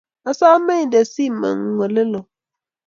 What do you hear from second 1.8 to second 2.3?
ole loo